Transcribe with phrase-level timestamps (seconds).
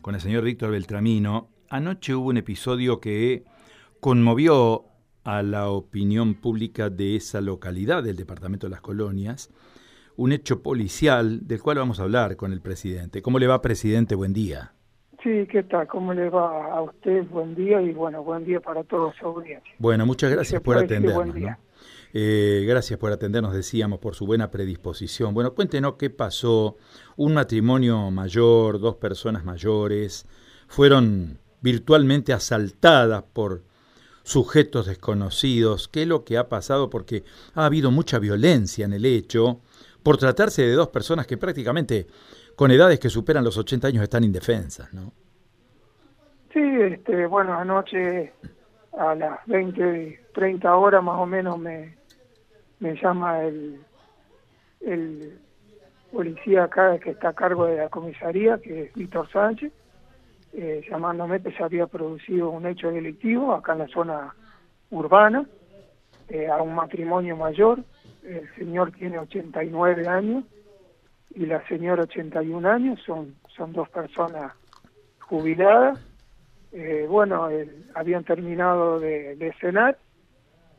[0.00, 1.48] con el señor Víctor Beltramino.
[1.68, 3.44] Anoche hubo un episodio que
[4.00, 4.84] conmovió
[5.24, 9.50] a la opinión pública de esa localidad del Departamento de las Colonias,
[10.16, 13.22] un hecho policial del cual vamos a hablar con el presidente.
[13.22, 14.14] ¿Cómo le va, presidente?
[14.14, 14.72] Buen día.
[15.22, 15.86] Sí, ¿qué tal?
[15.86, 17.26] ¿Cómo le va a usted?
[17.28, 19.74] Buen día y bueno, buen día para todos su audiencia.
[19.78, 21.58] Bueno, muchas gracias por atendernos.
[22.12, 25.32] Eh, gracias por atendernos, decíamos, por su buena predisposición.
[25.32, 26.76] Bueno, cuéntenos qué pasó.
[27.16, 30.26] Un matrimonio mayor, dos personas mayores,
[30.66, 33.62] fueron virtualmente asaltadas por
[34.22, 35.88] sujetos desconocidos.
[35.88, 36.90] ¿Qué es lo que ha pasado?
[36.90, 37.24] Porque
[37.54, 39.60] ha habido mucha violencia en el hecho,
[40.02, 42.06] por tratarse de dos personas que prácticamente
[42.56, 45.12] con edades que superan los 80 años están indefensas, ¿no?
[46.52, 48.32] Sí, este, bueno, anoche
[48.98, 51.99] a las 20, 30 horas más o menos me,
[52.80, 53.80] me llama el,
[54.80, 55.38] el
[56.10, 59.72] policía acá que está a cargo de la comisaría, que es Víctor Sánchez,
[60.52, 64.34] eh, llamándome que se había producido un hecho delictivo acá en la zona
[64.90, 65.46] urbana,
[66.28, 67.84] eh, a un matrimonio mayor,
[68.24, 70.44] el señor tiene 89 años
[71.34, 74.52] y la señora 81 años, son, son dos personas
[75.20, 75.98] jubiladas.
[76.72, 77.48] Eh, bueno,
[77.94, 79.96] habían terminado de, de cenar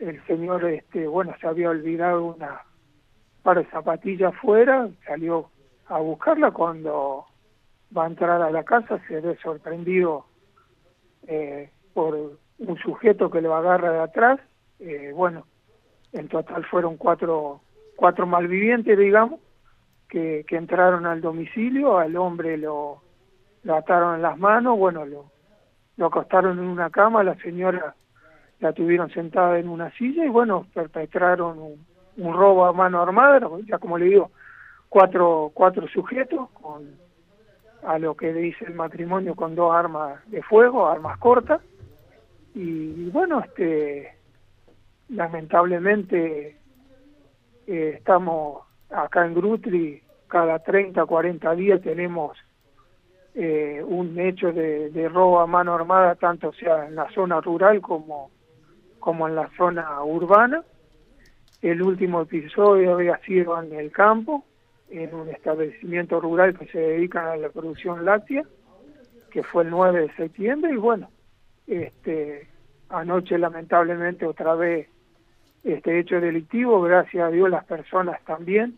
[0.01, 2.61] el señor, este, bueno, se había olvidado una
[3.43, 5.49] par de zapatillas afuera, salió
[5.87, 7.25] a buscarla cuando
[7.95, 10.25] va a entrar a la casa, se ve sorprendido
[11.27, 12.15] eh, por
[12.59, 14.39] un sujeto que lo agarra de atrás,
[14.79, 15.45] eh, bueno,
[16.13, 17.61] en total fueron cuatro,
[17.95, 19.39] cuatro malvivientes, digamos,
[20.09, 23.01] que, que entraron al domicilio, al hombre lo,
[23.71, 25.31] ataron en las manos, bueno, lo,
[25.97, 27.95] lo acostaron en una cama, la señora
[28.61, 33.79] la tuvieron sentada en una silla y bueno, perpetraron un, robo a mano armada, ya
[33.79, 34.31] como le digo,
[34.87, 37.01] cuatro, cuatro sujetos con
[37.83, 41.61] a lo que dice el matrimonio con dos armas de fuego, armas cortas,
[42.53, 44.13] y, bueno, este
[45.09, 46.57] lamentablemente
[47.65, 52.37] eh, estamos acá en Grutri, cada 30, 40 días tenemos
[53.33, 57.81] eh, un hecho de, de robo a mano armada, tanto sea en la zona rural
[57.81, 58.29] como
[59.01, 60.63] como en la zona urbana.
[61.61, 64.45] El último episodio había sido en el campo,
[64.89, 68.43] en un establecimiento rural que se dedica a la producción láctea,
[69.29, 71.09] que fue el 9 de septiembre, y bueno,
[71.67, 72.47] este
[72.89, 74.87] anoche lamentablemente otra vez
[75.63, 78.77] este hecho delictivo, gracias a Dios las personas también,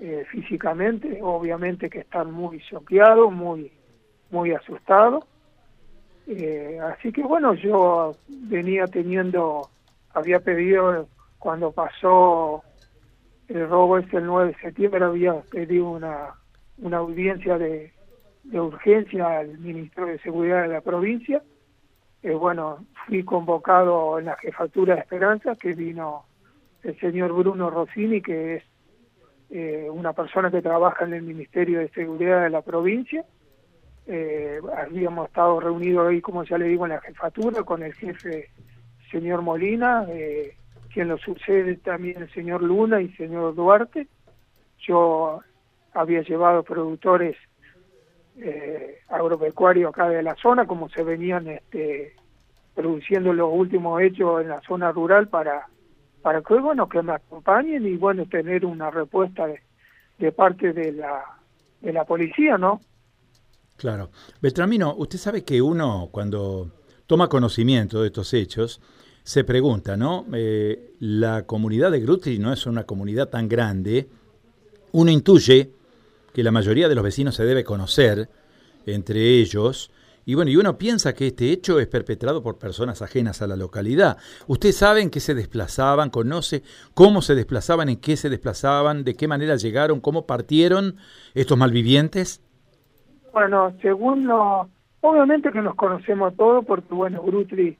[0.00, 3.70] eh, físicamente, obviamente que están muy choqueados, muy,
[4.30, 5.24] muy asustados,
[6.26, 9.68] eh, así que bueno, yo venía teniendo,
[10.14, 12.62] había pedido cuando pasó
[13.48, 16.34] el robo este el 9 de septiembre, había pedido una,
[16.78, 17.92] una audiencia de,
[18.52, 21.42] urgencia al Ministerio de Seguridad de la provincia.
[22.22, 26.24] Eh, bueno, fui convocado en la jefatura de Esperanza, que vino
[26.82, 28.64] el señor Bruno Rossini, que es
[29.50, 33.24] eh, una persona que trabaja en el Ministerio de Seguridad de la provincia
[34.06, 38.50] eh, habíamos estado reunidos ahí, como ya le digo, en la jefatura con el jefe
[39.10, 40.56] señor Molina, eh,
[40.92, 44.08] quien lo sucede también el señor Luna y el señor Duarte.
[44.78, 45.40] Yo
[45.92, 47.36] había llevado productores
[48.38, 52.14] eh, agropecuarios acá de la zona, como se venían este,
[52.74, 55.66] produciendo los últimos hechos en la zona rural para
[56.22, 59.60] para que bueno que me acompañen y bueno tener una respuesta de,
[60.18, 61.24] de parte de la
[61.80, 62.80] de la policía, ¿no?
[63.82, 64.12] Claro.
[64.40, 66.70] Beltramino, usted sabe que uno cuando
[67.08, 68.80] toma conocimiento de estos hechos,
[69.24, 70.24] se pregunta, ¿no?
[70.32, 74.08] Eh, la comunidad de Grutri no es una comunidad tan grande.
[74.92, 75.72] Uno intuye
[76.32, 78.28] que la mayoría de los vecinos se debe conocer
[78.86, 79.90] entre ellos.
[80.26, 83.56] Y bueno, y uno piensa que este hecho es perpetrado por personas ajenas a la
[83.56, 84.16] localidad.
[84.46, 86.10] ¿Usted sabe en qué se desplazaban?
[86.10, 86.62] ¿Conoce
[86.94, 87.88] cómo se desplazaban?
[87.88, 89.02] ¿En qué se desplazaban?
[89.02, 90.00] ¿De qué manera llegaron?
[90.00, 90.98] ¿Cómo partieron
[91.34, 92.42] estos malvivientes?
[93.32, 94.68] Bueno, según lo,
[95.00, 97.78] obviamente que nos conocemos todos porque bueno, Grutri,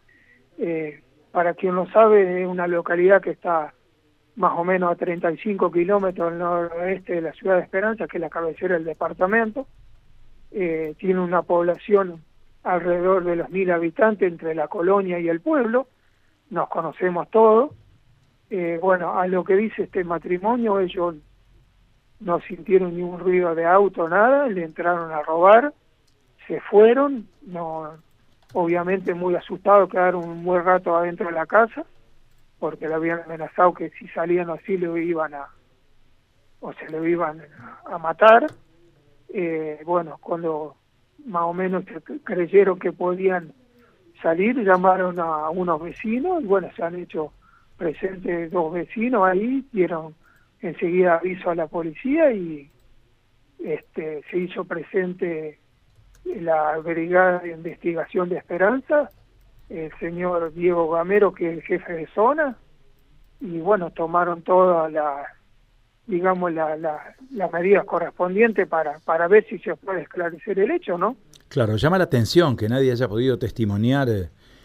[0.58, 3.75] eh, para quien lo sabe, es una localidad que está
[4.37, 8.20] más o menos a 35 kilómetros al noroeste de la ciudad de Esperanza, que es
[8.20, 9.66] la cabecera del departamento.
[10.50, 12.22] Eh, tiene una población
[12.62, 15.88] alrededor de los mil habitantes entre la colonia y el pueblo.
[16.50, 17.72] Nos conocemos todos.
[18.48, 21.16] Eh, bueno, a lo que dice este matrimonio, ellos
[22.22, 25.72] no sintieron ningún ruido de auto, nada, le entraron a robar,
[26.46, 27.92] se fueron, no,
[28.52, 31.84] obviamente muy asustados, quedaron un buen rato adentro de la casa,
[32.58, 35.48] porque le habían amenazado que si salían así lo iban a,
[36.60, 37.42] o se lo iban
[37.86, 38.46] a, matar.
[39.34, 40.76] Eh, bueno, cuando
[41.26, 41.84] más o menos
[42.22, 43.52] creyeron que podían
[44.22, 47.32] salir, llamaron a unos vecinos y bueno, se han hecho
[47.76, 50.14] presentes dos vecinos ahí, dieron
[50.62, 52.70] enseguida aviso a la policía y
[53.62, 55.58] este, se hizo presente
[56.24, 59.10] la Brigada de Investigación de Esperanza,
[59.68, 62.56] el señor Diego Gamero, que es el jefe de zona,
[63.40, 65.26] y bueno, tomaron todas las,
[66.06, 71.16] digamos, las la, medidas correspondientes para, para ver si se puede esclarecer el hecho, ¿no?
[71.48, 74.08] Claro, llama la atención que nadie haya podido testimoniar.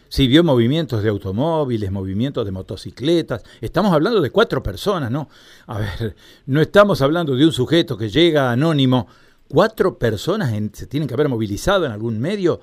[0.08, 3.44] Si vio movimientos de automóviles, movimientos de motocicletas.
[3.60, 5.28] Estamos hablando de cuatro personas, ¿no?
[5.66, 6.14] A ver,
[6.46, 9.06] no estamos hablando de un sujeto que llega anónimo.
[9.48, 12.60] Cuatro personas se tienen que haber movilizado en algún medio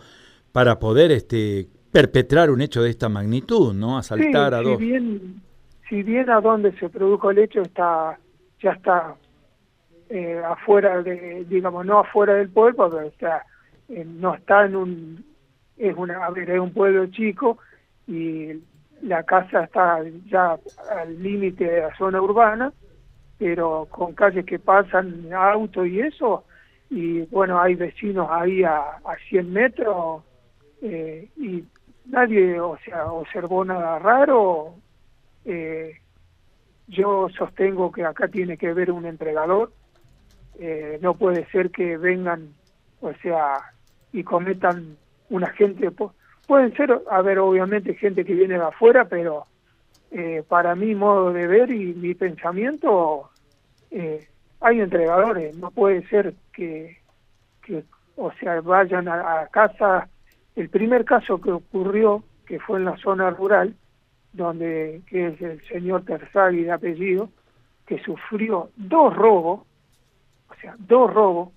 [0.51, 3.97] para poder este, perpetrar un hecho de esta magnitud, ¿no?
[3.97, 4.77] Asaltar a si dos.
[4.79, 5.41] Bien,
[5.89, 8.19] si bien a donde se produjo el hecho está
[8.61, 9.15] ya está
[10.09, 13.45] eh, afuera de, digamos, no afuera del pueblo, pero está
[13.87, 15.25] no está en un
[15.77, 17.57] es una a ver, es un pueblo chico
[18.07, 18.61] y
[19.01, 20.57] la casa está ya
[20.91, 22.71] al límite de la zona urbana
[23.37, 26.45] pero con calles que pasan autos y eso
[26.89, 30.23] y bueno hay vecinos ahí a, a 100 metros
[30.81, 31.63] eh, y
[32.05, 34.75] nadie o sea observó nada raro
[35.43, 35.99] eh,
[36.87, 39.73] yo sostengo que acá tiene que haber un entregador
[40.59, 42.53] eh, no puede ser que vengan
[43.01, 43.59] o sea
[44.13, 44.97] y cometan
[45.29, 45.91] una gente,
[46.47, 49.45] pueden ser, a ver, obviamente gente que viene de afuera, pero
[50.11, 53.29] eh, para mi modo de ver y mi pensamiento,
[53.91, 54.27] eh,
[54.61, 56.97] hay entregadores, no puede ser que,
[57.61, 57.83] que
[58.15, 60.07] o sea, vayan a, casa.
[60.55, 63.75] El primer caso que ocurrió, que fue en la zona rural,
[64.31, 67.29] donde que es el señor Terzagui de apellido,
[67.85, 69.61] que sufrió dos robos,
[70.49, 71.49] o sea, dos robos,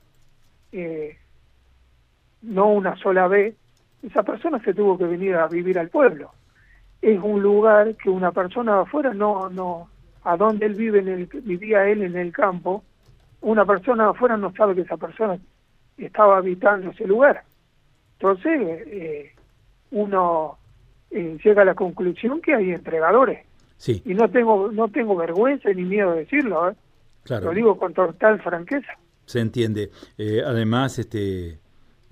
[0.73, 1.17] eh,
[2.43, 3.55] no una sola vez,
[4.03, 6.31] esa persona se tuvo que venir a vivir al pueblo.
[7.01, 9.89] Es un lugar que una persona de afuera no, no,
[10.25, 12.85] a donde él vive, en el, vivía él en el campo,
[13.41, 15.39] una persona de afuera no sabe que esa persona
[15.97, 17.43] estaba habitando ese lugar.
[18.15, 19.33] Entonces, eh,
[19.93, 20.59] uno
[21.11, 23.47] eh, llega a la conclusión que hay entregadores.
[23.77, 24.03] Sí.
[24.05, 26.75] Y no tengo, no tengo vergüenza ni miedo de decirlo, ¿eh?
[27.23, 27.47] Claro.
[27.47, 28.93] Lo digo con total franqueza.
[29.27, 29.91] Se entiende.
[30.47, 31.59] además, este,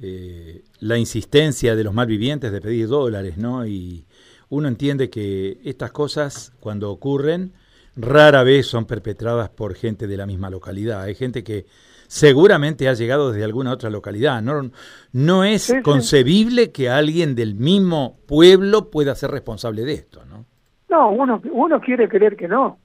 [0.01, 3.67] eh, la insistencia de los malvivientes de pedir dólares, ¿no?
[3.67, 4.05] Y
[4.49, 7.53] uno entiende que estas cosas, cuando ocurren,
[7.97, 11.03] rara vez son perpetradas por gente de la misma localidad.
[11.03, 11.67] Hay gente que
[12.07, 14.43] seguramente ha llegado desde alguna otra localidad.
[14.43, 14.71] No,
[15.13, 20.45] no es concebible que alguien del mismo pueblo pueda ser responsable de esto, ¿no?
[20.89, 22.79] No, uno, uno quiere creer que no.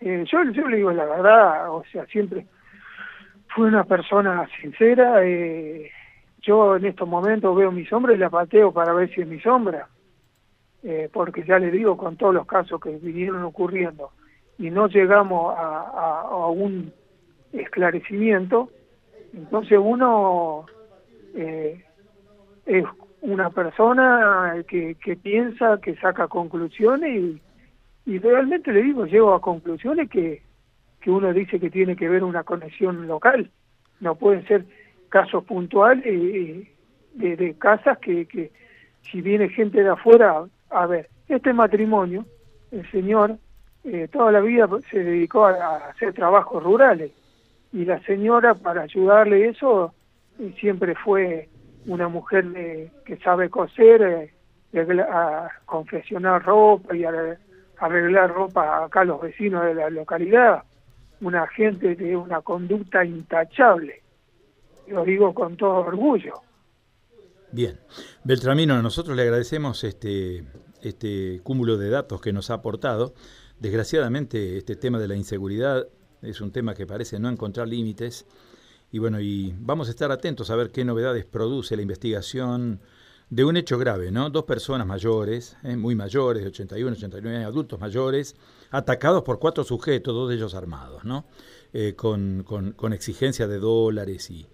[0.00, 2.46] Eh, yo, yo le digo la verdad, o sea, siempre
[3.48, 5.24] fui una persona sincera.
[5.24, 5.90] Eh,
[6.42, 9.40] yo en estos momentos veo mi sombra y la pateo para ver si es mi
[9.40, 9.88] sombra,
[10.82, 14.10] eh, porque ya le digo, con todos los casos que vinieron ocurriendo
[14.58, 16.92] y no llegamos a, un
[17.52, 18.70] esclarecimiento,
[19.32, 20.66] entonces uno
[21.34, 21.82] eh,
[22.66, 22.84] es
[23.22, 27.40] una persona que, que piensa, que saca conclusiones y,
[28.04, 30.42] y realmente le digo, llego a conclusiones que,
[31.00, 33.50] que uno dice que tiene que ver una conexión local,
[34.00, 34.66] no pueden ser
[35.12, 36.66] casos puntuales eh,
[37.12, 38.50] de, casas que, que
[39.02, 42.24] si viene gente de afuera, a ver, este matrimonio,
[42.70, 43.36] el señor
[43.84, 47.12] eh, toda la vida se dedicó a, hacer trabajos rurales
[47.72, 49.92] y la señora para ayudarle eso
[50.38, 51.48] eh, siempre fue
[51.86, 52.46] una mujer
[53.04, 54.30] que sabe coser,
[55.10, 57.12] a confeccionar ropa y a,
[57.78, 60.62] arreglar ropa acá a los vecinos de la localidad,
[61.20, 64.01] una gente de una conducta intachable
[64.86, 66.34] lo digo con todo orgullo.
[67.50, 67.78] Bien.
[68.24, 70.44] Beltramino, nosotros le agradecemos este,
[70.80, 73.14] este cúmulo de datos que nos ha aportado.
[73.60, 75.86] Desgraciadamente, este tema de la inseguridad
[76.22, 78.26] es un tema que parece no encontrar límites.
[78.90, 82.80] Y bueno, y vamos a estar atentos a ver qué novedades produce la investigación
[83.32, 84.28] de un hecho grave, ¿no?
[84.28, 85.74] Dos personas mayores, ¿eh?
[85.74, 88.36] muy mayores, de 81, 89 años, adultos mayores,
[88.70, 91.24] atacados por cuatro sujetos, dos de ellos armados, ¿no?
[91.72, 94.46] Eh, con, con, con exigencia de dólares y,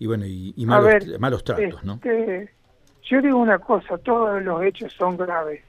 [0.00, 2.00] y bueno, y, malos, tratos, ¿no?
[2.02, 2.50] Este,
[3.04, 5.62] yo digo una cosa, todos los hechos son graves,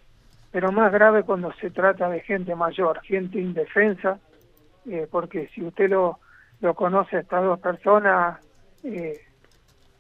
[0.51, 4.17] pero más grave cuando se trata de gente mayor, gente indefensa,
[4.89, 6.17] eh, porque si usted lo,
[6.61, 8.39] lo conoce a estas dos personas,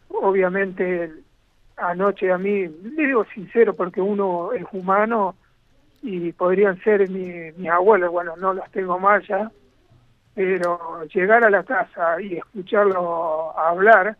[0.09, 1.26] obviamente
[1.77, 5.35] anoche a mí, le digo sincero porque uno es humano
[6.01, 9.51] y podrían ser mi, mis abuelos, bueno, no los tengo más ya,
[10.33, 14.17] pero llegar a la casa y escucharlo hablar,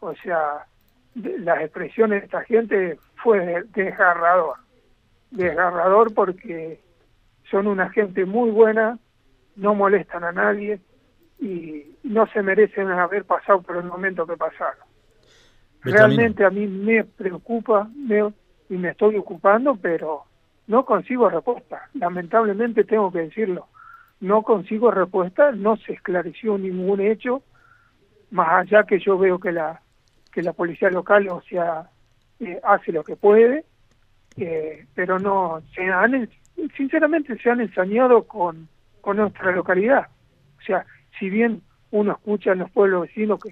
[0.00, 0.66] o sea,
[1.14, 4.56] las expresiones de esta gente fue desgarrador,
[5.30, 6.80] desgarrador porque
[7.50, 8.98] son una gente muy buena,
[9.56, 10.80] no molestan a nadie
[11.38, 14.91] y no se merecen haber pasado por el momento que pasaron.
[15.84, 17.88] Realmente a mí me preocupa
[18.68, 20.24] y me estoy ocupando, pero
[20.68, 21.88] no consigo respuesta.
[21.94, 23.66] Lamentablemente tengo que decirlo,
[24.20, 27.42] no consigo respuesta, no se esclareció ningún hecho,
[28.30, 29.80] más allá que yo veo que la
[30.32, 31.90] que la policía local, o sea,
[32.40, 33.66] eh, hace lo que puede,
[34.38, 36.28] eh, pero no, se han,
[36.74, 38.66] sinceramente se han ensañado con,
[39.02, 40.08] con nuestra localidad.
[40.58, 40.86] O sea,
[41.18, 41.60] si bien
[41.90, 43.50] uno escucha en los pueblos vecinos que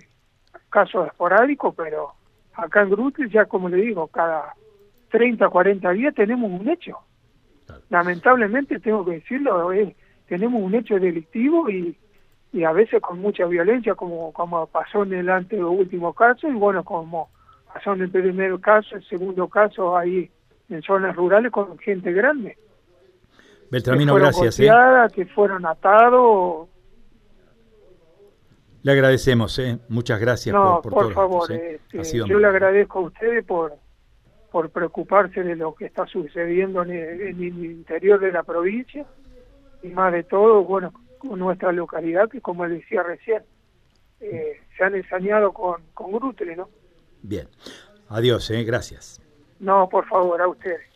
[0.70, 2.14] casos esporádicos, pero
[2.54, 4.54] acá en Grutli ya como le digo, cada
[5.10, 6.98] 30, 40 días tenemos un hecho.
[7.88, 9.70] Lamentablemente tengo que decirlo,
[10.28, 11.96] tenemos un hecho delictivo y,
[12.52, 16.54] y a veces con mucha violencia, como, como pasó en el ante último caso, y
[16.54, 17.30] bueno, como
[17.72, 20.30] pasó en el primer caso, el segundo caso ahí
[20.68, 22.56] en zonas rurales con gente grande.
[23.70, 24.58] Beltramino, gracias.
[24.60, 24.68] ¿eh?
[25.14, 26.68] Que fueron atados.
[28.82, 29.78] Le agradecemos, ¿eh?
[29.88, 31.52] muchas gracias por, por, por favor.
[31.52, 31.80] ¿eh?
[31.92, 33.74] Este, yo le agradezco a ustedes por,
[34.50, 39.04] por preocuparse de lo que está sucediendo en el interior de la provincia
[39.82, 43.42] y más de todo, bueno, con nuestra localidad, que como decía recién,
[44.20, 46.68] eh, se han ensañado con, con Grutre, ¿no?
[47.22, 47.48] Bien.
[48.08, 48.64] Adiós, ¿eh?
[48.64, 49.20] gracias.
[49.58, 50.89] No, por favor, a ustedes.